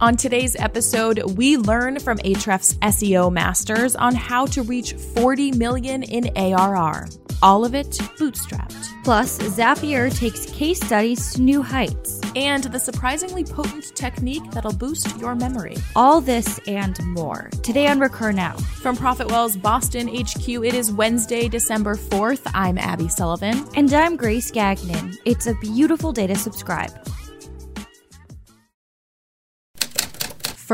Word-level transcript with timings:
On 0.00 0.16
today's 0.16 0.56
episode, 0.56 1.22
we 1.36 1.56
learn 1.56 2.00
from 2.00 2.18
Ahrefs 2.18 2.76
SEO 2.78 3.32
masters 3.32 3.94
on 3.94 4.14
how 4.14 4.44
to 4.46 4.62
reach 4.62 4.94
40 4.94 5.52
million 5.52 6.02
in 6.02 6.36
ARR. 6.36 7.08
All 7.42 7.64
of 7.64 7.74
it 7.76 7.90
bootstrapped. 8.18 9.04
Plus, 9.04 9.38
Zapier 9.38 10.14
takes 10.16 10.46
case 10.46 10.80
studies 10.80 11.34
to 11.34 11.42
new 11.42 11.62
heights. 11.62 12.20
And 12.34 12.64
the 12.64 12.80
surprisingly 12.80 13.44
potent 13.44 13.94
technique 13.94 14.50
that'll 14.50 14.72
boost 14.72 15.16
your 15.18 15.36
memory. 15.36 15.76
All 15.94 16.20
this 16.20 16.58
and 16.66 16.98
more. 17.06 17.50
Today 17.62 17.86
on 17.86 18.00
Recur 18.00 18.32
Now. 18.32 18.56
From 18.56 18.96
Profitwell's 18.96 19.56
Boston 19.56 20.08
HQ, 20.08 20.48
it 20.48 20.74
is 20.74 20.90
Wednesday, 20.90 21.48
December 21.48 21.94
4th. 21.94 22.50
I'm 22.52 22.78
Abby 22.78 23.08
Sullivan. 23.08 23.64
And 23.76 23.92
I'm 23.92 24.16
Grace 24.16 24.50
Gagnon. 24.50 25.16
It's 25.24 25.46
a 25.46 25.54
beautiful 25.54 26.12
day 26.12 26.26
to 26.26 26.34
subscribe. 26.34 26.90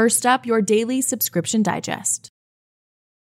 First 0.00 0.24
up, 0.24 0.46
your 0.46 0.62
daily 0.62 1.02
subscription 1.02 1.62
digest. 1.62 2.30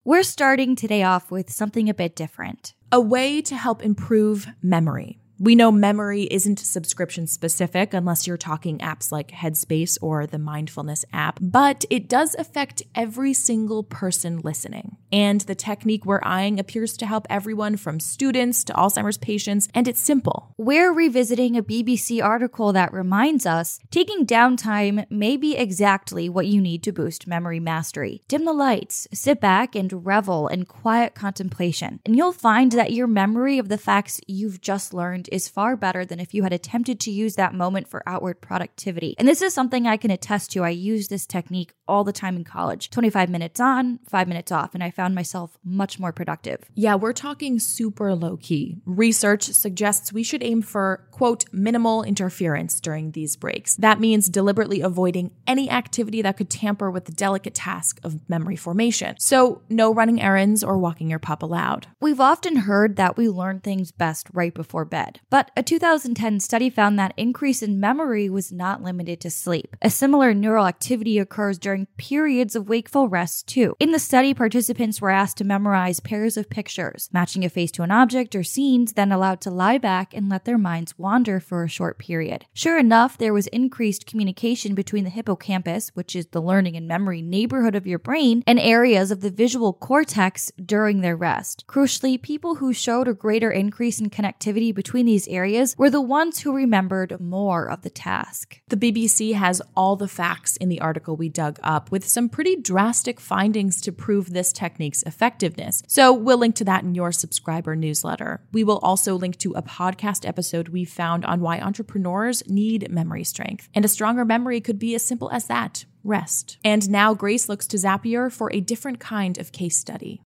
We're 0.04 0.24
starting 0.24 0.76
today 0.76 1.04
off 1.04 1.30
with 1.30 1.52
something 1.52 1.88
a 1.88 1.94
bit 1.94 2.16
different. 2.16 2.74
A 2.92 3.00
way 3.00 3.44
to 3.44 3.56
help 3.56 3.84
improve 3.84 4.48
memory. 4.60 5.23
We 5.44 5.56
know 5.56 5.74
memory 5.74 6.24
isn't 6.32 6.58
subscription 6.60 7.28
specific 7.28 7.94
unless 7.94 8.26
you're 8.26 8.38
talking 8.38 8.78
apps 8.78 9.12
like 9.12 9.32
Headspace 9.32 9.98
or 10.02 10.26
the 10.26 10.40
mindfulness 10.40 11.04
app, 11.12 11.38
but 11.42 11.84
it 11.90 12.08
does 12.08 12.34
affect 12.36 12.82
every 12.96 13.34
single 13.34 13.84
person 13.84 14.40
listening. 14.40 14.96
And 15.12 15.42
the 15.42 15.54
technique 15.54 16.06
we're 16.06 16.22
eyeing 16.24 16.62
appears 16.62 16.96
to 16.96 17.06
help 17.06 17.28
everyone 17.30 17.76
from 17.76 18.00
students 18.00 18.64
to 18.64 18.74
Alzheimer's 18.74 19.18
patients, 19.18 19.68
and 19.76 19.86
it's 19.86 20.00
simple. 20.00 20.56
We're 20.58 20.94
revisiting 20.94 21.58
a 21.58 21.62
BBC 21.62 22.24
article 22.24 22.72
that 22.72 22.94
reminds 22.94 23.46
us 23.46 23.82
taking 23.92 24.26
downtime 24.26 25.06
may 25.12 25.36
be 25.36 25.58
exactly 25.58 26.30
what 26.30 26.48
you 26.48 26.62
need 26.62 26.84
to 26.84 26.94
boost 26.94 27.28
memory 27.28 27.60
mastery. 27.60 28.22
Dim 28.30 28.46
the 28.46 28.54
lights, 28.54 29.10
sit 29.14 29.42
back, 29.42 29.76
and 29.76 30.06
revel 30.06 30.48
in 30.48 30.64
quiet 30.64 31.16
contemplation, 31.16 32.00
and 32.06 32.16
you'll 32.16 32.32
find 32.32 32.72
that 32.72 32.94
your 32.94 33.08
memory 33.08 33.58
of 33.58 33.68
the 33.68 33.78
facts 33.78 34.22
you've 34.26 34.62
just 34.62 34.94
learned 34.94 35.28
is 35.34 35.50
far 35.50 35.76
better 35.76 36.06
than 36.06 36.20
if 36.20 36.34
you 36.34 36.44
had 36.44 36.54
attempted 36.54 37.00
to 37.02 37.12
use 37.12 37.36
that 37.36 37.56
moment 37.56 37.88
for 37.88 38.08
outward 38.08 38.40
productivity. 38.40 39.16
And 39.18 39.28
this 39.28 39.42
is 39.42 39.54
something 39.54 39.88
I 39.88 39.98
can 39.98 40.12
attest 40.12 40.52
to. 40.52 40.64
I 40.64 40.70
use 40.70 41.08
this 41.08 41.26
technique 41.26 41.74
all 41.88 42.04
the 42.04 42.14
time 42.14 42.36
in 42.36 42.44
college 42.44 42.90
25 42.90 43.30
minutes 43.30 43.60
on, 43.60 44.00
five 44.08 44.28
minutes 44.28 44.52
off, 44.52 44.74
and 44.74 44.84
I 44.84 44.92
found 44.92 45.16
myself 45.16 45.58
much 45.64 46.00
more 46.00 46.12
productive. 46.12 46.60
Yeah, 46.76 46.96
we're 46.96 47.14
talking 47.14 47.60
super 47.60 48.16
low 48.16 48.38
key. 48.38 48.78
Research 48.86 49.44
suggests 49.44 50.14
we 50.14 50.24
should 50.24 50.44
aim 50.44 50.62
for, 50.62 51.08
quote, 51.12 51.46
minimal 51.52 52.04
interference 52.04 52.80
during 52.80 53.12
these 53.12 53.36
breaks. 53.36 53.76
That 53.76 54.00
means 54.00 54.30
deliberately 54.30 54.82
avoiding 54.82 55.32
any 55.48 55.70
activity 55.70 56.22
that 56.22 56.38
could 56.38 56.50
tamper 56.50 56.90
with 56.90 57.06
the 57.06 57.12
delicate 57.12 57.56
task 57.56 58.00
of 58.04 58.28
memory 58.30 58.56
formation. 58.56 59.16
So, 59.20 59.62
no 59.70 59.94
running 59.94 60.22
errands 60.22 60.64
or 60.64 60.78
walking 60.78 61.10
your 61.10 61.20
pup 61.20 61.44
aloud. 61.44 61.88
We've 62.00 62.20
often 62.20 62.58
heard 62.58 62.96
that 62.96 63.18
we 63.18 63.30
learn 63.30 63.60
things 63.60 63.92
best 63.92 64.28
right 64.34 64.54
before 64.54 64.86
bed. 64.86 65.20
But 65.30 65.52
a 65.58 65.64
2010 65.64 66.40
study 66.40 66.70
found 66.70 66.98
that 67.00 67.14
increase 67.18 67.62
in 67.62 67.80
memory 67.80 68.30
was 68.30 68.52
not 68.52 68.84
limited 68.84 69.20
to 69.22 69.30
sleep. 69.30 69.76
A 69.82 69.90
similar 69.90 70.34
neural 70.34 70.68
activity 70.68 71.18
occurs 71.18 71.58
during 71.58 71.73
periods 71.98 72.56
of 72.56 72.70
wakeful 72.70 73.08
rest, 73.08 73.48
too. 73.48 73.76
In 73.80 73.92
the 73.92 74.00
study, 74.00 74.34
participants 74.34 75.02
were 75.02 75.10
asked 75.10 75.38
to 75.38 75.44
memorize 75.44 76.00
pairs 76.00 76.38
of 76.38 76.50
pictures, 76.50 77.10
matching 77.12 77.44
a 77.44 77.50
face 77.50 77.72
to 77.72 77.84
an 77.84 77.92
object 77.92 78.36
or 78.36 78.44
scenes, 78.44 78.94
then 78.94 79.12
allowed 79.12 79.42
to 79.42 79.52
lie 79.52 79.78
back 79.78 80.14
and 80.14 80.30
let 80.30 80.46
their 80.46 80.58
minds 80.58 80.98
wander 80.98 81.40
for 81.40 81.64
a 81.64 81.70
short 81.70 81.98
period. 81.98 82.46
Sure 82.54 82.78
enough, 82.78 83.18
there 83.18 83.34
was 83.34 83.48
increased 83.48 84.06
communication 84.06 84.76
between 84.76 85.04
the 85.04 85.10
hippocampus, 85.10 85.90
which 85.94 86.16
is 86.16 86.28
the 86.28 86.42
learning 86.42 86.76
and 86.76 86.88
memory 86.88 87.22
neighborhood 87.22 87.76
of 87.76 87.88
your 87.88 88.00
brain, 88.00 88.44
and 88.48 88.60
areas 88.60 89.12
of 89.12 89.22
the 89.22 89.32
visual 89.32 89.74
cortex 89.74 90.52
during 90.64 91.02
their 91.02 91.16
rest. 91.16 91.66
Crucially, 91.68 92.22
people 92.22 92.56
who 92.56 92.74
showed 92.74 93.08
a 93.08 93.14
greater 93.14 93.52
increase 93.52 94.00
in 94.00 94.10
connectivity 94.10 94.74
between 94.74 95.06
these 95.06 95.28
areas 95.28 95.76
were 95.78 95.90
the 95.90 96.02
ones 96.02 96.40
who 96.40 96.56
remembered 96.56 97.20
more 97.20 97.70
of 97.70 97.82
the 97.82 97.90
task. 97.90 98.62
The 98.68 98.78
BBC 98.78 99.34
has 99.34 99.62
all 99.76 99.96
the 99.96 100.08
facts 100.08 100.58
in 100.58 100.70
the 100.70 100.82
article 100.82 101.16
we 101.16 101.30
dug 101.30 101.60
up 101.64 101.92
with 101.92 102.08
some 102.08 102.30
pretty 102.30 102.56
drastic 102.56 103.20
findings 103.20 103.82
to 103.82 103.92
prove 103.92 104.32
this 104.32 104.52
technique's 104.52 105.04
effectiveness. 105.04 105.84
So 105.88 106.14
we'll 106.14 106.38
link 106.38 106.56
to 106.56 106.66
that 106.66 106.84
in 106.84 106.96
your 106.96 107.12
subscriber 107.12 107.76
newsletter. 107.76 108.42
We 108.52 108.64
will 108.64 108.80
also 108.80 109.16
link 109.16 109.38
to 109.40 109.54
a 109.54 109.62
podcast 109.62 110.28
episode 110.28 110.70
we 110.70 110.86
found 110.86 111.26
on 111.26 111.42
why 111.42 111.60
entrepreneurs 111.60 112.44
need 112.48 112.92
memory 112.92 113.24
strength. 113.24 113.70
And 113.74 113.86
a 113.86 113.90
stronger 113.90 114.26
memory 114.26 114.62
could 114.62 114.80
be 114.80 114.96
as 114.96 115.04
simple 115.04 115.32
as 115.32 115.46
that 115.48 115.86
rest. 116.04 116.58
And 116.64 116.90
now 116.90 117.14
Grace 117.14 117.48
looks 117.48 117.68
to 117.68 117.78
Zapier 117.78 118.32
for 118.32 118.52
a 118.52 118.60
different 118.60 119.00
kind 119.00 119.38
of 119.38 119.52
case 119.52 119.78
study. 119.78 120.23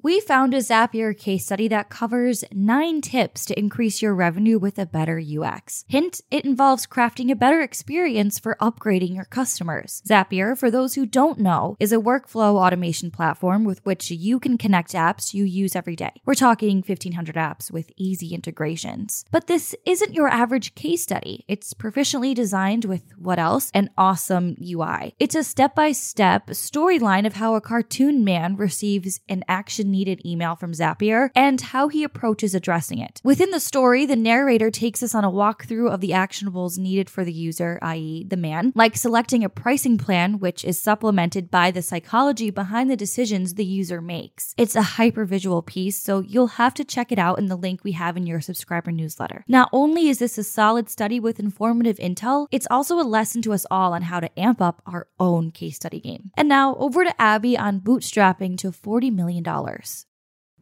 We 0.00 0.20
found 0.20 0.54
a 0.54 0.58
Zapier 0.58 1.16
case 1.18 1.46
study 1.46 1.66
that 1.68 1.90
covers 1.90 2.44
nine 2.52 3.00
tips 3.00 3.44
to 3.46 3.58
increase 3.58 4.00
your 4.00 4.14
revenue 4.14 4.56
with 4.56 4.78
a 4.78 4.86
better 4.86 5.20
UX. 5.20 5.84
Hint, 5.88 6.20
it 6.30 6.44
involves 6.44 6.86
crafting 6.86 7.32
a 7.32 7.34
better 7.34 7.60
experience 7.60 8.38
for 8.38 8.56
upgrading 8.60 9.16
your 9.16 9.24
customers. 9.24 10.00
Zapier, 10.08 10.56
for 10.56 10.70
those 10.70 10.94
who 10.94 11.04
don't 11.04 11.40
know, 11.40 11.76
is 11.80 11.90
a 11.90 11.96
workflow 11.96 12.64
automation 12.64 13.10
platform 13.10 13.64
with 13.64 13.84
which 13.84 14.08
you 14.08 14.38
can 14.38 14.56
connect 14.56 14.92
apps 14.92 15.34
you 15.34 15.42
use 15.42 15.74
every 15.74 15.96
day. 15.96 16.12
We're 16.24 16.34
talking 16.34 16.76
1500 16.76 17.34
apps 17.34 17.68
with 17.68 17.90
easy 17.96 18.36
integrations. 18.36 19.24
But 19.32 19.48
this 19.48 19.74
isn't 19.84 20.14
your 20.14 20.28
average 20.28 20.76
case 20.76 21.02
study. 21.02 21.44
It's 21.48 21.74
proficiently 21.74 22.36
designed 22.36 22.84
with 22.84 23.02
what 23.18 23.40
else? 23.40 23.72
An 23.74 23.90
awesome 23.98 24.54
UI. 24.62 25.16
It's 25.18 25.34
a 25.34 25.42
step 25.42 25.74
by 25.74 25.90
step 25.90 26.46
storyline 26.50 27.26
of 27.26 27.34
how 27.34 27.56
a 27.56 27.60
cartoon 27.60 28.22
man 28.22 28.54
receives 28.54 29.18
an 29.28 29.42
action 29.48 29.87
needed 29.88 30.24
email 30.24 30.54
from 30.54 30.72
Zapier 30.72 31.30
and 31.34 31.60
how 31.60 31.88
he 31.88 32.04
approaches 32.04 32.54
addressing 32.54 32.98
it. 32.98 33.20
Within 33.24 33.50
the 33.50 33.60
story, 33.60 34.06
the 34.06 34.16
narrator 34.16 34.70
takes 34.70 35.02
us 35.02 35.14
on 35.14 35.24
a 35.24 35.30
walkthrough 35.30 35.90
of 35.92 36.00
the 36.00 36.10
actionables 36.10 36.78
needed 36.78 37.10
for 37.10 37.24
the 37.24 37.32
user, 37.32 37.78
i.e., 37.82 38.24
the 38.24 38.36
man, 38.36 38.72
like 38.74 38.96
selecting 38.96 39.42
a 39.42 39.48
pricing 39.48 39.98
plan, 39.98 40.38
which 40.38 40.64
is 40.64 40.80
supplemented 40.80 41.50
by 41.50 41.70
the 41.70 41.82
psychology 41.82 42.50
behind 42.50 42.90
the 42.90 42.96
decisions 42.96 43.54
the 43.54 43.64
user 43.64 44.00
makes. 44.00 44.54
It's 44.56 44.76
a 44.76 44.82
hypervisual 44.82 45.64
piece, 45.66 46.02
so 46.02 46.20
you'll 46.20 46.58
have 46.58 46.74
to 46.74 46.84
check 46.84 47.10
it 47.10 47.18
out 47.18 47.38
in 47.38 47.46
the 47.46 47.56
link 47.56 47.82
we 47.82 47.92
have 47.92 48.16
in 48.16 48.26
your 48.26 48.40
subscriber 48.40 48.92
newsletter. 48.92 49.44
Not 49.48 49.68
only 49.72 50.08
is 50.08 50.18
this 50.18 50.38
a 50.38 50.44
solid 50.44 50.88
study 50.88 51.18
with 51.20 51.40
informative 51.40 51.96
intel, 51.96 52.46
it's 52.50 52.66
also 52.70 53.00
a 53.00 53.02
lesson 53.02 53.42
to 53.42 53.52
us 53.52 53.66
all 53.70 53.92
on 53.92 54.02
how 54.02 54.20
to 54.20 54.38
amp 54.38 54.60
up 54.60 54.82
our 54.86 55.06
own 55.18 55.50
case 55.50 55.76
study 55.76 56.00
game. 56.00 56.30
And 56.36 56.48
now 56.48 56.74
over 56.76 57.04
to 57.04 57.20
Abby 57.20 57.56
on 57.56 57.80
bootstrapping 57.80 58.58
to 58.58 58.70
$40 58.70 59.12
million. 59.12 59.44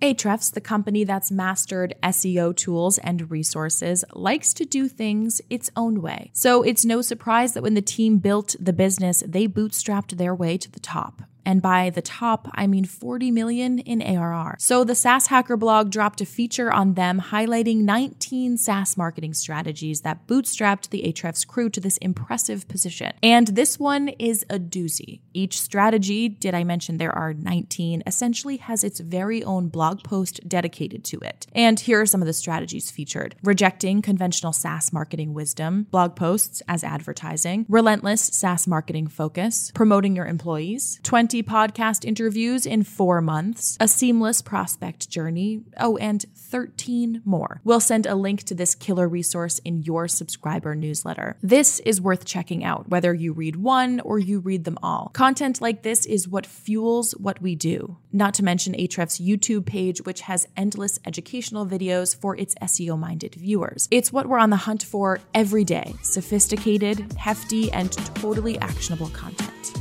Ahrefs, 0.02 0.52
the 0.52 0.60
company 0.60 1.04
that's 1.04 1.30
mastered 1.30 1.94
SEO 2.02 2.54
tools 2.54 2.98
and 2.98 3.30
resources, 3.30 4.04
likes 4.12 4.52
to 4.54 4.66
do 4.66 4.88
things 4.88 5.40
its 5.48 5.70
own 5.74 6.02
way. 6.02 6.30
So 6.34 6.62
it's 6.62 6.84
no 6.84 7.00
surprise 7.00 7.54
that 7.54 7.62
when 7.62 7.74
the 7.74 7.80
team 7.80 8.18
built 8.18 8.56
the 8.60 8.74
business, 8.74 9.22
they 9.26 9.48
bootstrapped 9.48 10.18
their 10.18 10.34
way 10.34 10.58
to 10.58 10.70
the 10.70 10.80
top. 10.80 11.22
And 11.46 11.62
by 11.62 11.90
the 11.90 12.02
top, 12.02 12.48
I 12.54 12.66
mean 12.66 12.84
40 12.84 13.30
million 13.30 13.78
in 13.78 14.02
ARR. 14.02 14.56
So 14.58 14.82
the 14.82 14.96
SaaS 14.96 15.28
Hacker 15.28 15.56
blog 15.56 15.90
dropped 15.90 16.20
a 16.20 16.26
feature 16.26 16.72
on 16.72 16.94
them 16.94 17.20
highlighting 17.20 17.82
19 17.82 18.58
SaaS 18.58 18.96
marketing 18.96 19.32
strategies 19.32 20.00
that 20.00 20.26
bootstrapped 20.26 20.90
the 20.90 21.04
Ahrefs 21.04 21.46
crew 21.46 21.70
to 21.70 21.80
this 21.80 21.98
impressive 21.98 22.66
position. 22.66 23.12
And 23.22 23.46
this 23.46 23.78
one 23.78 24.08
is 24.08 24.44
a 24.50 24.58
doozy. 24.58 25.20
Each 25.32 25.60
strategy, 25.60 26.28
did 26.28 26.54
I 26.54 26.64
mention 26.64 26.96
there 26.96 27.16
are 27.16 27.32
19, 27.32 28.02
essentially 28.06 28.56
has 28.56 28.82
its 28.82 28.98
very 28.98 29.44
own 29.44 29.68
blog 29.68 30.02
post 30.02 30.40
dedicated 30.48 31.04
to 31.04 31.20
it. 31.20 31.46
And 31.54 31.78
here 31.78 32.00
are 32.00 32.06
some 32.06 32.22
of 32.22 32.26
the 32.26 32.32
strategies 32.32 32.90
featured 32.90 33.36
rejecting 33.44 34.02
conventional 34.02 34.52
SaaS 34.52 34.92
marketing 34.92 35.32
wisdom, 35.32 35.86
blog 35.92 36.16
posts 36.16 36.60
as 36.66 36.82
advertising, 36.82 37.66
relentless 37.68 38.22
SaaS 38.22 38.66
marketing 38.66 39.06
focus, 39.06 39.70
promoting 39.72 40.16
your 40.16 40.26
employees, 40.26 40.98
20 41.04 41.35
podcast 41.42 42.04
interviews 42.04 42.66
in 42.66 42.82
four 42.82 43.20
months, 43.20 43.76
a 43.80 43.88
seamless 43.88 44.42
prospect 44.42 45.08
journey, 45.08 45.62
oh, 45.78 45.96
and 45.96 46.24
13 46.34 47.22
more. 47.24 47.60
We'll 47.64 47.80
send 47.80 48.06
a 48.06 48.14
link 48.14 48.44
to 48.44 48.54
this 48.54 48.74
killer 48.74 49.08
resource 49.08 49.58
in 49.60 49.82
your 49.82 50.08
subscriber 50.08 50.74
newsletter. 50.74 51.36
This 51.42 51.80
is 51.80 52.00
worth 52.00 52.24
checking 52.24 52.64
out, 52.64 52.88
whether 52.88 53.12
you 53.12 53.32
read 53.32 53.56
one 53.56 54.00
or 54.00 54.18
you 54.18 54.40
read 54.40 54.64
them 54.64 54.78
all. 54.82 55.10
Content 55.12 55.60
like 55.60 55.82
this 55.82 56.06
is 56.06 56.28
what 56.28 56.46
fuels 56.46 57.12
what 57.12 57.42
we 57.42 57.54
do, 57.54 57.96
not 58.12 58.34
to 58.34 58.44
mention 58.44 58.74
Ahrefs' 58.74 59.20
YouTube 59.20 59.66
page, 59.66 60.02
which 60.02 60.22
has 60.22 60.46
endless 60.56 60.98
educational 61.06 61.66
videos 61.66 62.16
for 62.16 62.36
its 62.36 62.54
SEO 62.56 62.98
minded 62.98 63.34
viewers. 63.34 63.88
It's 63.90 64.12
what 64.12 64.26
we're 64.26 64.38
on 64.38 64.50
the 64.50 64.56
hunt 64.56 64.82
for 64.82 65.20
every 65.34 65.64
day 65.64 65.94
sophisticated, 66.02 67.12
hefty, 67.14 67.70
and 67.72 67.92
totally 68.14 68.58
actionable 68.58 69.08
content. 69.08 69.75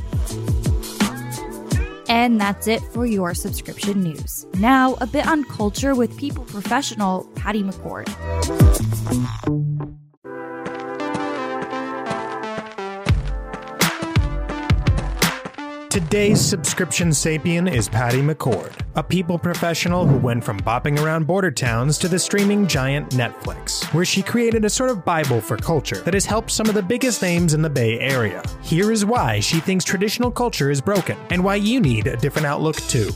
And 2.08 2.40
that's 2.40 2.66
it 2.66 2.82
for 2.92 3.06
your 3.06 3.34
subscription 3.34 4.02
news. 4.02 4.46
Now, 4.54 4.96
a 5.00 5.06
bit 5.06 5.26
on 5.26 5.44
culture 5.44 5.94
with 5.94 6.16
people 6.16 6.44
professional 6.44 7.24
Patty 7.34 7.62
McCord. 7.62 8.06
Today's 15.96 16.42
subscription 16.42 17.08
sapien 17.08 17.72
is 17.72 17.88
Patty 17.88 18.20
McCord, 18.20 18.70
a 18.96 19.02
people 19.02 19.38
professional 19.38 20.04
who 20.04 20.18
went 20.18 20.44
from 20.44 20.60
bopping 20.60 21.02
around 21.02 21.26
border 21.26 21.50
towns 21.50 21.96
to 21.96 22.06
the 22.06 22.18
streaming 22.18 22.66
giant 22.66 23.12
Netflix, 23.12 23.82
where 23.94 24.04
she 24.04 24.22
created 24.22 24.66
a 24.66 24.68
sort 24.68 24.90
of 24.90 25.06
Bible 25.06 25.40
for 25.40 25.56
culture 25.56 26.02
that 26.02 26.12
has 26.12 26.26
helped 26.26 26.50
some 26.50 26.68
of 26.68 26.74
the 26.74 26.82
biggest 26.82 27.22
names 27.22 27.54
in 27.54 27.62
the 27.62 27.70
Bay 27.70 27.98
Area. 27.98 28.42
Here 28.60 28.92
is 28.92 29.06
why 29.06 29.40
she 29.40 29.58
thinks 29.58 29.86
traditional 29.86 30.30
culture 30.30 30.70
is 30.70 30.82
broken 30.82 31.16
and 31.30 31.42
why 31.42 31.54
you 31.54 31.80
need 31.80 32.08
a 32.08 32.16
different 32.18 32.44
outlook 32.44 32.76
too. 32.76 33.08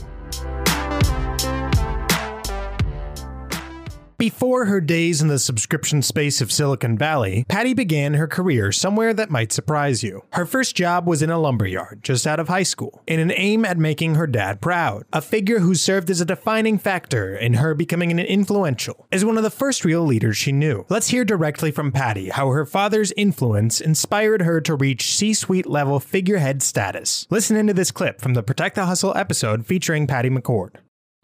Before 4.21 4.65
her 4.65 4.79
days 4.79 5.23
in 5.23 5.29
the 5.29 5.39
subscription 5.39 6.03
space 6.03 6.41
of 6.41 6.51
Silicon 6.51 6.95
Valley, 6.95 7.43
Patty 7.49 7.73
began 7.73 8.13
her 8.13 8.27
career 8.27 8.71
somewhere 8.71 9.15
that 9.15 9.31
might 9.31 9.51
surprise 9.51 10.03
you. 10.03 10.21
Her 10.33 10.45
first 10.45 10.75
job 10.75 11.07
was 11.07 11.23
in 11.23 11.31
a 11.31 11.39
lumberyard 11.39 12.03
just 12.03 12.27
out 12.27 12.39
of 12.39 12.47
high 12.47 12.61
school, 12.61 13.01
in 13.07 13.19
an 13.19 13.33
aim 13.35 13.65
at 13.65 13.79
making 13.79 14.13
her 14.13 14.27
dad 14.27 14.61
proud, 14.61 15.05
a 15.11 15.21
figure 15.21 15.57
who 15.57 15.73
served 15.73 16.11
as 16.11 16.21
a 16.21 16.25
defining 16.25 16.77
factor 16.77 17.35
in 17.35 17.55
her 17.55 17.73
becoming 17.73 18.11
an 18.11 18.19
influential, 18.19 19.07
as 19.11 19.25
one 19.25 19.37
of 19.37 19.43
the 19.43 19.49
first 19.49 19.83
real 19.83 20.05
leaders 20.05 20.37
she 20.37 20.51
knew. 20.51 20.85
Let's 20.87 21.07
hear 21.07 21.25
directly 21.25 21.71
from 21.71 21.91
Patty 21.91 22.29
how 22.29 22.49
her 22.49 22.67
father's 22.67 23.11
influence 23.13 23.81
inspired 23.81 24.43
her 24.43 24.61
to 24.61 24.75
reach 24.75 25.15
C-suite 25.15 25.65
level 25.65 25.99
figurehead 25.99 26.61
status. 26.61 27.25
Listen 27.31 27.57
into 27.57 27.73
this 27.73 27.89
clip 27.89 28.21
from 28.21 28.35
the 28.35 28.43
Protect 28.43 28.75
the 28.75 28.85
Hustle 28.85 29.17
episode 29.17 29.65
featuring 29.65 30.05
Patty 30.05 30.29
McCord. 30.29 30.75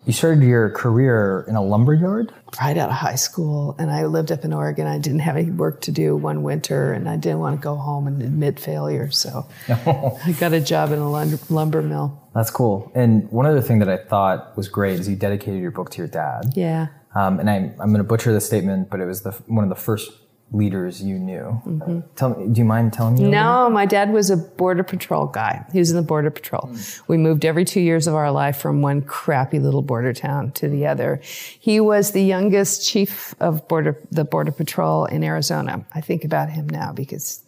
You 0.08 0.14
started 0.14 0.42
your 0.42 0.70
career 0.70 1.44
in 1.50 1.58
a 1.58 1.62
lumber 1.62 1.94
yard? 1.94 2.32
Right 2.62 2.78
out 2.78 2.88
of 2.88 2.96
high 2.96 3.16
school. 3.16 3.76
And 3.78 3.92
I 3.92 4.06
lived 4.06 4.32
up 4.32 4.46
in 4.46 4.54
Oregon. 4.54 4.88
I 4.88 5.00
didn't 5.00 5.20
have 5.20 5.36
any 5.36 5.52
work 5.52 5.82
to 5.82 5.92
do 5.92 6.16
one 6.16 6.44
winter, 6.44 6.94
and 6.94 7.10
I 7.10 7.18
didn't 7.18 7.40
want 7.40 7.60
to 7.60 7.62
go 7.62 7.76
home 7.76 8.08
and 8.08 8.22
admit 8.22 8.58
failure. 8.58 9.12
So 9.12 9.46
I 9.68 10.34
got 10.40 10.54
a 10.54 10.62
job 10.62 10.94
in 10.94 11.00
a 11.00 11.10
lumber 11.10 11.82
mill. 11.82 12.26
That's 12.34 12.50
cool. 12.50 12.90
And 12.96 13.30
one 13.32 13.46
other 13.46 13.62
thing 13.62 13.80
that 13.80 13.90
I 13.90 13.98
thought 13.98 14.56
was 14.56 14.70
great 14.70 14.98
is 14.98 15.10
you 15.10 15.18
dedicated 15.18 15.60
your 15.60 15.72
book 15.72 15.90
to 15.92 15.98
your 15.98 16.08
dad. 16.08 16.54
Yeah. 16.56 16.88
Um, 17.14 17.42
and 17.42 17.50
I'm, 17.50 17.72
I'm 17.78 17.90
going 17.90 17.98
to 17.98 18.06
butcher 18.06 18.32
the 18.32 18.40
statement, 18.40 18.90
but 18.90 19.02
it 19.02 19.08
was 19.08 19.24
the, 19.24 19.32
one 19.48 19.66
of 19.66 19.70
the 19.70 19.76
first 19.76 20.10
leaders 20.52 21.02
you 21.02 21.20
knew. 21.20 21.62
Mm-hmm. 21.66 22.00
Tell 22.16 22.30
me, 22.30 22.48
do 22.48 22.60
you 22.60 22.66
mind 22.66 22.94
telling 22.94 23.16
me? 23.16 23.30
No, 23.30 23.70
my 23.70 23.86
dad 23.86 24.14
was 24.14 24.30
a 24.30 24.38
border 24.38 24.84
patrol 24.84 25.26
guy. 25.28 25.66
He 25.74 25.80
was 25.80 25.90
in 25.92 25.98
the 25.98 26.04
border 26.04 26.32
patrol. 26.32 26.70
Mm. 26.72 27.02
We 27.08 27.18
moved 27.18 27.44
every 27.44 27.66
two 27.66 27.82
years 27.82 28.08
of 28.08 28.16
our 28.16 28.32
life 28.32 28.58
from 28.58 28.82
one 28.82 29.02
crappy 29.02 29.60
little 29.60 29.82
border 29.82 30.14
town 30.14 30.52
to 30.54 30.70
the 30.70 30.88
other. 30.88 31.20
He 31.60 31.80
was 31.80 32.12
the 32.12 32.24
youngest 32.24 32.88
chief 32.88 33.36
of 33.40 33.68
border 33.68 34.02
the 34.12 34.24
border 34.24 34.52
patrol 34.52 35.06
in 35.06 35.24
Arizona. 35.24 35.86
I 35.94 36.02
think 36.02 36.24
about 36.24 36.50
him 36.50 36.70
now 36.70 36.94
because 36.94 37.44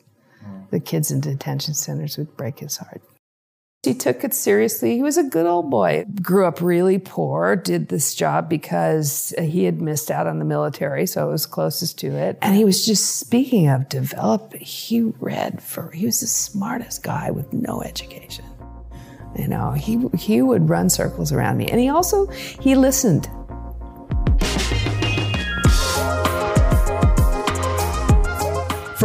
mm. 0.45 0.69
the 0.69 0.79
kids 0.81 1.09
in 1.09 1.21
detention 1.21 1.75
centers 1.75 2.17
would 2.17 2.35
break 2.35 2.59
his 2.59 2.77
heart. 2.77 3.01
He 3.83 3.93
took 3.93 4.25
it 4.25 4.33
seriously. 4.33 4.95
He 4.95 5.01
was 5.01 5.17
a 5.17 5.23
good 5.23 5.45
old 5.45 5.69
boy. 5.69 6.03
Grew 6.21 6.45
up 6.45 6.61
really 6.61 6.99
poor, 6.99 7.55
did 7.55 7.87
this 7.87 8.13
job 8.13 8.49
because 8.49 9.33
he 9.39 9.63
had 9.63 9.79
missed 9.79 10.11
out 10.11 10.27
on 10.27 10.37
the 10.37 10.43
military, 10.43 11.05
so 11.05 11.29
it 11.29 11.31
was 11.31 11.45
closest 11.45 11.97
to 11.99 12.07
it. 12.07 12.37
And 12.41 12.57
he 12.57 12.65
was 12.65 12.85
just, 12.85 13.19
speaking 13.19 13.69
of 13.69 13.87
develop, 13.87 14.53
he 14.55 15.01
read 15.01 15.63
for, 15.63 15.91
he 15.91 16.05
was 16.05 16.19
the 16.19 16.27
smartest 16.27 17.03
guy 17.03 17.31
with 17.31 17.53
no 17.53 17.81
education. 17.81 18.43
You 19.37 19.47
know, 19.47 19.71
he, 19.71 19.97
he 20.17 20.41
would 20.41 20.67
run 20.67 20.89
circles 20.89 21.31
around 21.31 21.55
me. 21.55 21.67
And 21.67 21.79
he 21.79 21.87
also, 21.87 22.27
he 22.27 22.75
listened. 22.75 23.29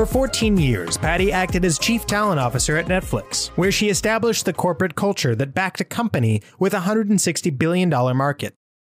For 0.04 0.26
14 0.26 0.58
years, 0.58 0.98
Patty 0.98 1.32
acted 1.32 1.64
as 1.64 1.78
Chief 1.78 2.04
Talent 2.04 2.38
Officer 2.38 2.76
at 2.76 2.88
Netflix, 2.88 3.48
where 3.56 3.72
she 3.72 3.88
established 3.88 4.44
the 4.44 4.52
corporate 4.52 4.96
culture 4.96 5.34
that 5.34 5.54
backed 5.54 5.80
a 5.80 5.84
company 5.84 6.42
with 6.58 6.74
a 6.74 6.80
$160 6.80 7.58
billion 7.58 7.88
market. 7.88 8.52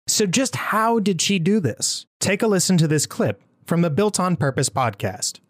So, 0.07 0.25
just 0.25 0.55
how 0.55 0.97
did 0.97 1.21
she 1.21 1.37
do 1.37 1.59
this? 1.59 2.07
Take 2.19 2.41
a 2.41 2.47
listen 2.47 2.79
to 2.79 2.87
this 2.87 3.05
clip 3.05 3.43
from 3.65 3.81
the 3.81 3.91
Built 3.91 4.19
on 4.19 4.35
Purpose 4.35 4.69
podcast 4.69 5.41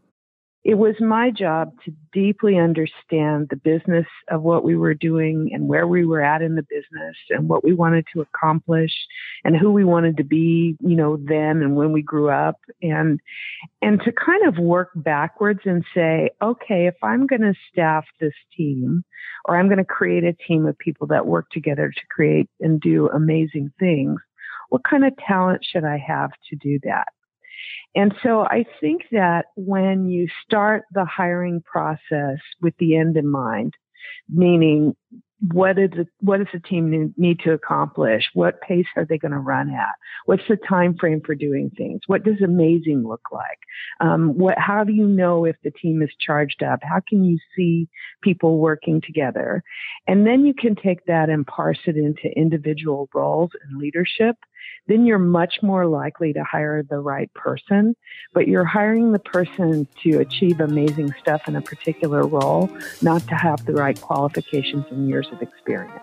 it 0.65 0.79
was 0.79 0.95
my 0.99 1.29
job 1.29 1.73
to 1.85 1.93
deeply 2.11 2.57
understand 2.57 3.49
the 3.51 3.55
business 3.55 4.07
of 4.31 4.41
what 4.41 4.63
we 4.63 4.75
were 4.75 4.95
doing 4.95 5.51
and 5.53 5.67
where 5.67 5.85
we 5.85 6.03
were 6.07 6.23
at 6.23 6.41
in 6.41 6.55
the 6.55 6.63
business 6.63 7.15
and 7.29 7.47
what 7.47 7.63
we 7.63 7.71
wanted 7.71 8.03
to 8.11 8.21
accomplish 8.21 8.91
and 9.43 9.55
who 9.55 9.71
we 9.71 9.83
wanted 9.83 10.17
to 10.17 10.23
be, 10.23 10.75
you 10.79 10.95
know, 10.95 11.17
then 11.17 11.61
and 11.61 11.75
when 11.75 11.91
we 11.91 12.01
grew 12.01 12.31
up 12.31 12.59
and 12.81 13.19
and 13.83 14.01
to 14.01 14.11
kind 14.11 14.47
of 14.47 14.57
work 14.57 14.89
backwards 14.95 15.59
and 15.65 15.85
say, 15.93 16.31
okay, 16.41 16.87
if 16.87 16.95
I'm 17.03 17.27
going 17.27 17.41
to 17.41 17.53
staff 17.71 18.05
this 18.19 18.33
team 18.57 19.05
or 19.45 19.57
I'm 19.59 19.67
going 19.67 19.77
to 19.77 19.85
create 19.85 20.23
a 20.23 20.33
team 20.33 20.65
of 20.65 20.75
people 20.79 21.05
that 21.07 21.27
work 21.27 21.51
together 21.51 21.91
to 21.91 22.01
create 22.09 22.49
and 22.59 22.81
do 22.81 23.07
amazing 23.09 23.71
things, 23.79 24.19
what 24.69 24.81
kind 24.83 25.05
of 25.05 25.13
talent 25.17 25.63
should 25.63 25.83
I 25.85 25.99
have 25.99 26.31
to 26.49 26.55
do 26.55 26.79
that? 26.85 27.09
And 27.95 28.13
so 28.21 28.41
I 28.41 28.65
think 28.81 29.03
that 29.11 29.45
when 29.55 30.09
you 30.09 30.27
start 30.45 30.83
the 30.93 31.05
hiring 31.05 31.61
process 31.61 32.39
with 32.61 32.73
the 32.77 32.97
end 32.97 33.17
in 33.17 33.29
mind, 33.29 33.73
meaning 34.29 34.95
what 35.51 35.77
is 35.77 35.89
the, 35.91 36.07
what 36.21 36.37
does 36.37 36.47
the 36.53 36.59
team 36.59 37.13
need 37.17 37.39
to 37.39 37.51
accomplish? 37.51 38.23
What 38.33 38.61
pace 38.61 38.85
are 38.95 39.05
they 39.05 39.17
going 39.17 39.33
to 39.33 39.37
run 39.37 39.69
at? 39.69 39.95
What's 40.25 40.47
the 40.47 40.57
time 40.57 40.95
frame 40.97 41.21
for 41.25 41.35
doing 41.35 41.71
things? 41.75 42.01
What 42.07 42.23
does 42.23 42.41
amazing 42.41 43.03
look 43.07 43.21
like? 43.31 43.59
Um, 43.99 44.37
what 44.37 44.57
how 44.57 44.83
do 44.83 44.93
you 44.93 45.05
know 45.05 45.45
if 45.45 45.57
the 45.63 45.71
team 45.71 46.01
is 46.01 46.09
charged 46.19 46.63
up? 46.63 46.79
How 46.83 47.01
can 47.07 47.23
you 47.23 47.37
see 47.55 47.89
people 48.21 48.59
working 48.59 49.01
together? 49.01 49.61
And 50.07 50.25
then 50.25 50.45
you 50.45 50.53
can 50.53 50.75
take 50.75 51.05
that 51.05 51.29
and 51.29 51.45
parse 51.45 51.79
it 51.85 51.97
into 51.97 52.35
individual 52.35 53.09
roles 53.13 53.51
and 53.67 53.77
leadership 53.77 54.37
then 54.87 55.05
you're 55.05 55.19
much 55.19 55.55
more 55.61 55.87
likely 55.87 56.33
to 56.33 56.43
hire 56.43 56.83
the 56.83 56.99
right 56.99 57.33
person. 57.33 57.95
But 58.33 58.47
you're 58.47 58.65
hiring 58.65 59.11
the 59.11 59.19
person 59.19 59.87
to 60.03 60.19
achieve 60.19 60.59
amazing 60.59 61.13
stuff 61.19 61.47
in 61.47 61.55
a 61.55 61.61
particular 61.61 62.25
role, 62.25 62.69
not 63.01 63.27
to 63.27 63.35
have 63.35 63.65
the 63.65 63.73
right 63.73 63.99
qualifications 63.99 64.85
and 64.91 65.07
years 65.07 65.27
of 65.31 65.41
experience. 65.41 66.01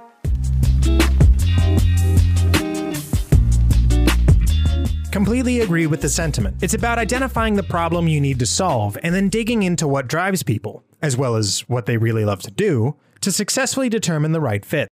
Completely 5.13 5.61
agree 5.61 5.87
with 5.87 6.01
the 6.01 6.09
sentiment. 6.09 6.57
It's 6.63 6.73
about 6.73 6.99
identifying 6.99 7.55
the 7.55 7.63
problem 7.63 8.09
you 8.09 8.19
need 8.19 8.39
to 8.39 8.47
solve 8.47 8.97
and 9.03 9.15
then 9.15 9.29
digging 9.29 9.63
into 9.63 9.87
what 9.87 10.09
drives 10.09 10.43
people, 10.43 10.83
as 11.03 11.19
well 11.19 11.37
as 11.37 11.61
what 11.69 11.85
they 11.85 11.99
really 11.99 12.25
love 12.25 12.41
to 12.43 12.51
do, 12.51 12.97
to 13.21 13.31
successfully 13.31 13.91
determine 13.91 14.33
the 14.33 14.41
right 14.41 14.65
fit. 14.65 14.89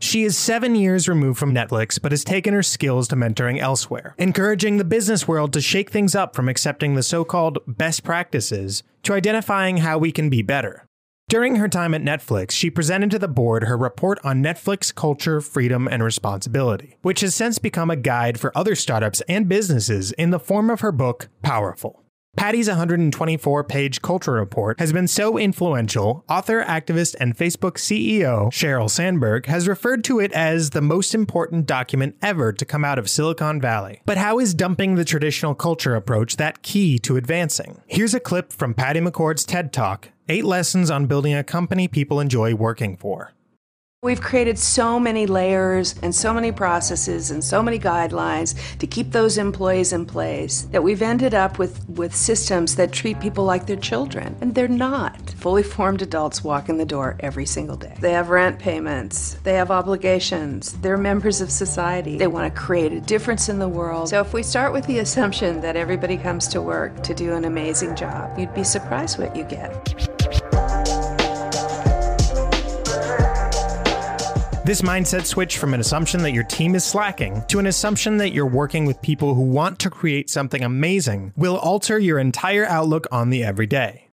She 0.00 0.22
is 0.22 0.38
seven 0.38 0.76
years 0.76 1.08
removed 1.08 1.38
from 1.38 1.52
Netflix, 1.52 2.00
but 2.00 2.12
has 2.12 2.22
taken 2.22 2.54
her 2.54 2.62
skills 2.62 3.08
to 3.08 3.16
mentoring 3.16 3.58
elsewhere, 3.58 4.14
encouraging 4.16 4.76
the 4.76 4.84
business 4.84 5.26
world 5.26 5.52
to 5.54 5.60
shake 5.60 5.90
things 5.90 6.14
up 6.14 6.36
from 6.36 6.48
accepting 6.48 6.94
the 6.94 7.02
so 7.02 7.24
called 7.24 7.58
best 7.66 8.04
practices 8.04 8.84
to 9.02 9.12
identifying 9.14 9.78
how 9.78 9.98
we 9.98 10.12
can 10.12 10.30
be 10.30 10.40
better. 10.40 10.86
During 11.28 11.56
her 11.56 11.68
time 11.68 11.92
at 11.94 12.02
Netflix, 12.02 12.52
she 12.52 12.70
presented 12.70 13.10
to 13.10 13.18
the 13.18 13.28
board 13.28 13.64
her 13.64 13.76
report 13.76 14.18
on 14.24 14.42
Netflix 14.42 14.94
culture, 14.94 15.40
freedom, 15.40 15.86
and 15.86 16.02
responsibility, 16.02 16.96
which 17.02 17.20
has 17.20 17.34
since 17.34 17.58
become 17.58 17.90
a 17.90 17.96
guide 17.96 18.40
for 18.40 18.56
other 18.56 18.74
startups 18.74 19.20
and 19.28 19.48
businesses 19.48 20.12
in 20.12 20.30
the 20.30 20.40
form 20.40 20.70
of 20.70 20.80
her 20.80 20.92
book, 20.92 21.28
Powerful. 21.42 22.04
Patty's 22.38 22.68
124 22.68 23.64
page 23.64 24.00
culture 24.00 24.30
report 24.30 24.78
has 24.78 24.92
been 24.92 25.08
so 25.08 25.36
influential, 25.36 26.24
author, 26.28 26.62
activist, 26.62 27.16
and 27.18 27.36
Facebook 27.36 27.72
CEO 27.72 28.46
Sheryl 28.52 28.88
Sandberg 28.88 29.46
has 29.46 29.66
referred 29.66 30.04
to 30.04 30.20
it 30.20 30.30
as 30.32 30.70
the 30.70 30.80
most 30.80 31.16
important 31.16 31.66
document 31.66 32.16
ever 32.22 32.52
to 32.52 32.64
come 32.64 32.84
out 32.84 32.96
of 32.96 33.10
Silicon 33.10 33.60
Valley. 33.60 34.02
But 34.06 34.18
how 34.18 34.38
is 34.38 34.54
dumping 34.54 34.94
the 34.94 35.04
traditional 35.04 35.56
culture 35.56 35.96
approach 35.96 36.36
that 36.36 36.62
key 36.62 36.98
to 37.00 37.16
advancing? 37.16 37.80
Here's 37.88 38.14
a 38.14 38.20
clip 38.20 38.52
from 38.52 38.72
Patty 38.72 39.00
McCord's 39.00 39.44
TED 39.44 39.72
Talk 39.72 40.10
Eight 40.28 40.44
Lessons 40.44 40.92
on 40.92 41.06
Building 41.06 41.34
a 41.34 41.42
Company 41.42 41.88
People 41.88 42.20
Enjoy 42.20 42.54
Working 42.54 42.96
For. 42.96 43.32
We've 44.00 44.20
created 44.20 44.60
so 44.60 45.00
many 45.00 45.26
layers 45.26 45.96
and 46.04 46.14
so 46.14 46.32
many 46.32 46.52
processes 46.52 47.32
and 47.32 47.42
so 47.42 47.60
many 47.64 47.80
guidelines 47.80 48.54
to 48.78 48.86
keep 48.86 49.10
those 49.10 49.38
employees 49.38 49.92
in 49.92 50.06
place 50.06 50.62
that 50.70 50.84
we've 50.84 51.02
ended 51.02 51.34
up 51.34 51.58
with, 51.58 51.84
with 51.88 52.14
systems 52.14 52.76
that 52.76 52.92
treat 52.92 53.18
people 53.18 53.44
like 53.44 53.66
they're 53.66 53.74
children. 53.74 54.36
And 54.40 54.54
they're 54.54 54.68
not. 54.68 55.30
Fully 55.30 55.64
formed 55.64 56.00
adults 56.00 56.44
walk 56.44 56.68
in 56.68 56.78
the 56.78 56.86
door 56.86 57.16
every 57.18 57.44
single 57.44 57.74
day. 57.74 57.96
They 57.98 58.12
have 58.12 58.28
rent 58.28 58.60
payments, 58.60 59.34
they 59.42 59.54
have 59.54 59.72
obligations, 59.72 60.74
they're 60.74 60.96
members 60.96 61.40
of 61.40 61.50
society. 61.50 62.18
They 62.18 62.28
want 62.28 62.54
to 62.54 62.60
create 62.60 62.92
a 62.92 63.00
difference 63.00 63.48
in 63.48 63.58
the 63.58 63.68
world. 63.68 64.10
So 64.10 64.20
if 64.20 64.32
we 64.32 64.44
start 64.44 64.72
with 64.72 64.86
the 64.86 65.00
assumption 65.00 65.60
that 65.62 65.74
everybody 65.74 66.18
comes 66.18 66.46
to 66.48 66.62
work 66.62 67.02
to 67.02 67.14
do 67.14 67.32
an 67.32 67.44
amazing 67.44 67.96
job, 67.96 68.38
you'd 68.38 68.54
be 68.54 68.62
surprised 68.62 69.18
what 69.18 69.34
you 69.34 69.42
get. 69.42 70.07
This 74.68 74.82
mindset 74.82 75.24
switch 75.24 75.56
from 75.56 75.72
an 75.72 75.80
assumption 75.80 76.22
that 76.24 76.32
your 76.32 76.44
team 76.44 76.74
is 76.74 76.84
slacking 76.84 77.42
to 77.48 77.58
an 77.58 77.68
assumption 77.68 78.18
that 78.18 78.34
you're 78.34 78.44
working 78.44 78.84
with 78.84 79.00
people 79.00 79.32
who 79.32 79.40
want 79.40 79.78
to 79.78 79.88
create 79.88 80.28
something 80.28 80.62
amazing 80.62 81.32
will 81.38 81.56
alter 81.56 81.98
your 81.98 82.18
entire 82.18 82.66
outlook 82.66 83.06
on 83.10 83.30
the 83.30 83.44
everyday. 83.44 84.07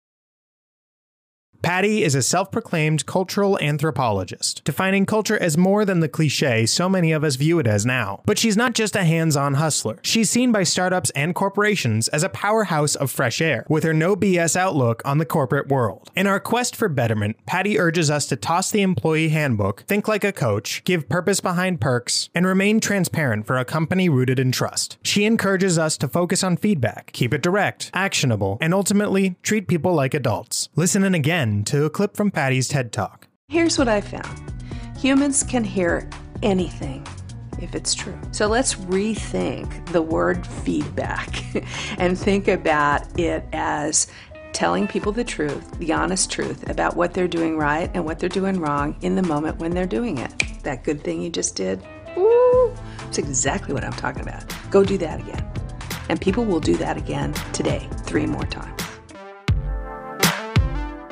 Patty 1.63 2.03
is 2.03 2.17
a 2.17 2.23
self 2.23 2.51
proclaimed 2.51 3.07
cultural 3.07 3.57
anthropologist, 3.61 4.65
defining 4.65 5.07
culture 5.07 5.39
as 5.39 5.57
more 5.57 5.85
than 5.85 6.01
the 6.01 6.09
cliche 6.09 6.67
so 6.67 6.89
many 6.89 7.13
of 7.13 7.23
us 7.23 7.37
view 7.37 7.61
it 7.61 7.69
as 7.69 7.87
now. 7.87 8.21
But 8.27 8.37
she's 8.37 8.57
not 8.57 8.75
just 8.75 8.97
a 8.97 9.05
hands 9.05 9.37
on 9.37 9.55
hustler. 9.55 10.01
She's 10.03 10.29
seen 10.29 10.51
by 10.51 10.65
startups 10.65 11.11
and 11.11 11.37
corporations 11.37 12.09
as 12.09 12.25
a 12.25 12.29
powerhouse 12.29 12.97
of 12.97 13.13
fresh 13.13 13.41
air, 13.41 13.65
with 13.69 13.85
her 13.85 13.95
no 13.95 14.17
BS 14.17 14.57
outlook 14.57 15.03
on 15.05 15.19
the 15.19 15.25
corporate 15.25 15.69
world. 15.69 16.11
In 16.17 16.27
our 16.27 16.41
quest 16.41 16.75
for 16.75 16.89
betterment, 16.89 17.37
Patty 17.47 17.79
urges 17.79 18.11
us 18.11 18.27
to 18.27 18.37
toss 18.37 18.73
the 18.73 18.83
employee 18.83 19.29
handbook, 19.29 19.85
think 19.87 20.09
like 20.09 20.25
a 20.25 20.33
coach, 20.33 20.83
give 20.83 21.09
purpose 21.09 21.41
behind 21.41 21.81
perks, 21.81 22.29
and 22.35 22.45
remain 22.45 22.81
transparent 22.81 23.47
for 23.47 23.57
a 23.57 23.65
company 23.65 24.09
rooted 24.09 24.41
in 24.41 24.51
trust. 24.51 24.99
She 25.05 25.25
encourages 25.25 25.79
us 25.79 25.97
to 25.99 26.09
focus 26.09 26.43
on 26.43 26.57
feedback, 26.57 27.13
keep 27.13 27.33
it 27.33 27.41
direct, 27.41 27.93
actionable, 27.95 28.59
and 28.61 28.75
ultimately 28.75 29.37
treat 29.43 29.69
people 29.69 29.95
like 29.95 30.13
adults. 30.13 30.62
Listen 30.75 31.05
in 31.05 31.15
again 31.15 31.65
to 31.65 31.85
a 31.85 31.91
clip 31.91 32.17
from 32.17 32.31
Patty's 32.31 32.67
TED 32.67 32.95
Talk. 32.95 33.29
Here's 33.49 33.77
what 33.77 33.89
I 33.89 34.01
found 34.01 34.41
humans 34.97 35.43
can 35.43 35.65
hear 35.65 36.09
anything 36.43 37.07
if 37.61 37.75
it's 37.75 37.95
true. 37.95 38.19
So 38.31 38.47
let's 38.47 38.77
rethink 38.77 39.85
the 39.93 40.01
word 40.01 40.47
feedback 40.47 41.45
and 41.99 42.19
think 42.19 42.49
about 42.49 43.21
it 43.21 43.45
as 43.53 44.07
telling 44.55 44.89
people 44.89 45.13
the 45.13 45.25
truth, 45.25 45.79
the 45.79 45.93
honest 45.93 46.31
truth 46.31 46.71
about 46.71 46.97
what 46.97 47.13
they're 47.13 47.29
doing 47.29 47.59
right 47.59 47.91
and 47.93 48.07
what 48.07 48.19
they're 48.19 48.31
doing 48.31 48.59
wrong 48.59 48.97
in 49.03 49.15
the 49.15 49.23
moment 49.23 49.59
when 49.59 49.73
they're 49.73 49.85
doing 49.85 50.17
it. 50.17 50.33
That 50.63 50.85
good 50.85 51.05
thing 51.05 51.21
you 51.21 51.29
just 51.29 51.55
did, 51.55 51.83
woo, 52.17 52.75
it's 53.09 53.19
exactly 53.19 53.75
what 53.75 53.85
I'm 53.85 53.93
talking 53.93 54.23
about. 54.23 54.51
Go 54.71 54.83
do 54.83 54.97
that 54.97 55.21
again. 55.21 55.47
And 56.09 56.19
people 56.19 56.47
will 56.47 56.61
do 56.61 56.77
that 56.79 56.97
again 56.97 57.35
today, 57.53 57.87
three 58.07 58.25
more 58.25 58.47
times. 58.47 58.72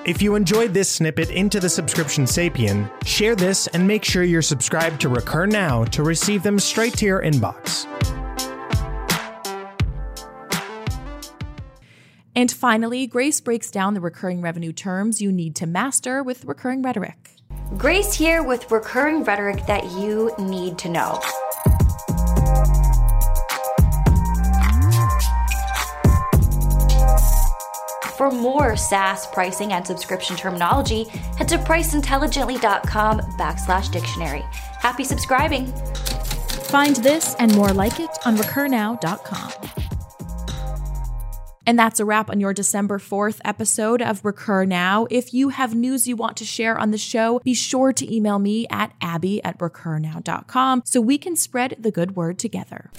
If 0.07 0.23
you 0.23 0.35
enjoyed 0.35 0.73
this 0.73 0.88
snippet 0.88 1.28
into 1.28 1.61
the 1.61 1.69
subscription 1.69 2.25
Sapien, 2.25 2.90
share 3.04 3.37
this 3.37 3.66
and 3.66 3.87
make 3.87 4.02
sure 4.02 4.23
you're 4.23 4.40
subscribed 4.40 4.99
to 5.02 5.11
Recur 5.11 5.45
Now 5.45 5.85
to 5.85 6.02
receive 6.02 6.42
them 6.42 6.59
straight 6.59 6.95
to 6.95 7.04
your 7.04 7.21
inbox. 7.21 7.87
And 12.35 12.50
finally, 12.50 13.07
Grace 13.07 13.42
breaks 13.42 13.71
down 13.71 13.92
the 13.92 14.00
recurring 14.00 14.40
revenue 14.40 14.73
terms 14.73 15.21
you 15.21 15.30
need 15.30 15.54
to 15.57 15.66
master 15.66 16.23
with 16.23 16.47
recurring 16.47 16.80
rhetoric. 16.80 17.33
Grace 17.76 18.14
here 18.14 18.42
with 18.42 18.71
recurring 18.71 19.23
rhetoric 19.25 19.66
that 19.66 19.85
you 19.92 20.33
need 20.38 20.78
to 20.78 20.88
know. 20.88 21.21
For 28.30 28.37
more 28.37 28.76
SaaS 28.76 29.26
pricing 29.26 29.72
and 29.72 29.84
subscription 29.84 30.37
terminology, 30.37 31.02
head 31.37 31.49
to 31.49 31.58
priceintelligently.com 31.58 33.18
backslash 33.37 33.90
dictionary. 33.90 34.44
Happy 34.78 35.02
subscribing! 35.02 35.66
Find 35.66 36.94
this 36.96 37.34
and 37.40 37.52
more 37.56 37.72
like 37.72 37.99
it 37.99 38.10
on 38.25 38.37
recurnow.com. 38.37 39.52
And 41.66 41.76
that's 41.76 41.99
a 41.99 42.04
wrap 42.04 42.30
on 42.30 42.38
your 42.38 42.54
December 42.54 43.00
4th 43.00 43.40
episode 43.44 44.00
of 44.00 44.25
Recur 44.25 44.64
Now. 44.64 45.08
If 45.10 45.34
you 45.34 45.49
have 45.49 45.75
news 45.75 46.06
you 46.06 46.14
want 46.14 46.37
to 46.37 46.44
share 46.44 46.78
on 46.78 46.92
the 46.92 46.99
show, 46.99 47.40
be 47.40 47.54
sure 47.54 47.92
to 47.92 48.14
email 48.14 48.38
me 48.38 48.64
at 48.70 48.92
abby 49.00 49.42
at 49.42 49.58
recurnow.com 49.58 50.82
so 50.84 51.00
we 51.00 51.18
can 51.18 51.34
spread 51.34 51.75
the 51.80 51.90
good 51.90 52.14
word 52.14 52.38
together. 52.38 52.92